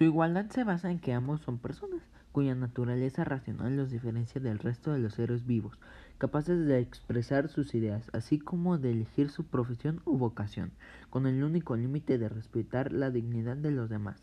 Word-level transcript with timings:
Su 0.00 0.04
igualdad 0.04 0.48
se 0.48 0.64
basa 0.64 0.90
en 0.90 0.98
que 0.98 1.12
ambos 1.12 1.42
son 1.42 1.58
personas, 1.58 2.00
cuya 2.32 2.54
naturaleza 2.54 3.22
racional 3.22 3.76
los 3.76 3.90
diferencia 3.90 4.40
del 4.40 4.58
resto 4.58 4.94
de 4.94 4.98
los 4.98 5.12
seres 5.12 5.44
vivos, 5.44 5.78
capaces 6.16 6.64
de 6.64 6.80
expresar 6.80 7.50
sus 7.50 7.74
ideas, 7.74 8.08
así 8.14 8.38
como 8.38 8.78
de 8.78 8.92
elegir 8.92 9.28
su 9.28 9.44
profesión 9.44 10.00
u 10.06 10.16
vocación, 10.16 10.72
con 11.10 11.26
el 11.26 11.44
único 11.44 11.76
límite 11.76 12.16
de 12.16 12.30
respetar 12.30 12.92
la 12.92 13.10
dignidad 13.10 13.58
de 13.58 13.72
los 13.72 13.90
demás, 13.90 14.22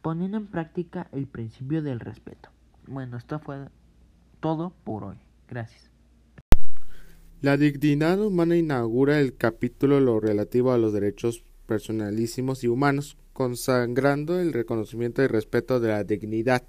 poniendo 0.00 0.38
en 0.38 0.46
práctica 0.46 1.08
el 1.12 1.26
principio 1.26 1.82
del 1.82 2.00
respeto. 2.00 2.48
Bueno, 2.86 3.18
esto 3.18 3.40
fue 3.40 3.68
todo 4.40 4.72
por 4.84 5.04
hoy. 5.04 5.18
Gracias. 5.50 5.90
La 7.42 7.58
dignidad 7.58 8.18
humana 8.24 8.56
inaugura 8.56 9.20
el 9.20 9.36
capítulo 9.36 10.00
lo 10.00 10.18
relativo 10.18 10.72
a 10.72 10.78
los 10.78 10.94
derechos 10.94 11.44
personalísimos 11.68 12.64
y 12.64 12.68
humanos, 12.68 13.16
consagrando 13.32 14.40
el 14.40 14.52
reconocimiento 14.52 15.22
y 15.22 15.28
respeto 15.28 15.78
de 15.78 15.90
la 15.90 16.02
dignidad. 16.02 16.64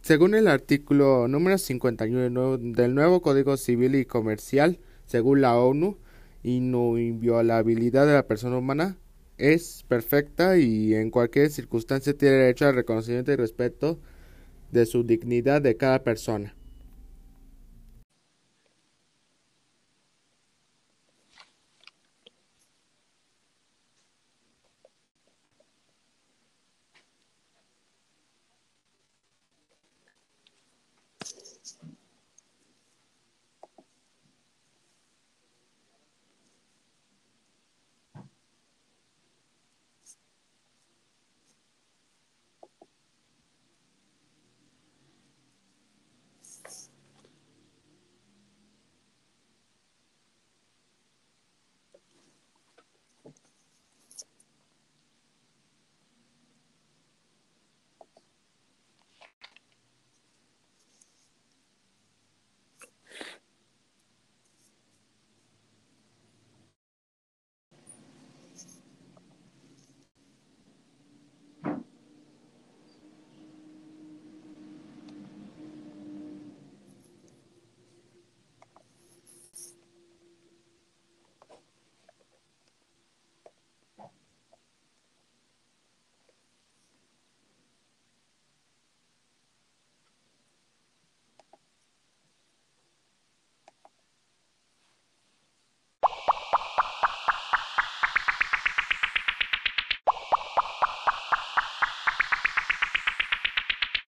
Según 0.00 0.34
el 0.34 0.48
artículo 0.48 1.28
número 1.28 1.58
51 1.58 2.58
del 2.58 2.94
nuevo 2.94 3.20
Código 3.20 3.56
Civil 3.56 3.96
y 3.96 4.06
Comercial, 4.06 4.78
según 5.04 5.40
la 5.40 5.58
ONU, 5.58 5.98
inviolabilidad 6.44 8.06
de 8.06 8.12
la 8.14 8.26
persona 8.26 8.56
humana 8.56 8.96
es 9.38 9.84
perfecta 9.88 10.56
y 10.56 10.94
en 10.94 11.10
cualquier 11.10 11.50
circunstancia 11.50 12.16
tiene 12.16 12.36
derecho 12.36 12.66
al 12.66 12.76
reconocimiento 12.76 13.32
y 13.32 13.36
respeto 13.36 13.98
de 14.70 14.86
su 14.86 15.02
dignidad 15.02 15.60
de 15.62 15.76
cada 15.76 16.04
persona. 16.04 16.54